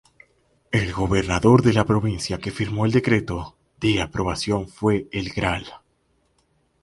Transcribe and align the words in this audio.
El 0.71 0.93
Gobernador 0.93 1.61
de 1.61 1.73
la 1.73 1.85
Provincia 1.85 2.39
que 2.39 2.49
firmó 2.49 2.87
el 2.87 2.91
decreto 2.91 3.55
de 3.79 4.01
aprobación 4.01 4.67
fue 4.67 5.07
el 5.11 5.29
Gral. 5.31 5.67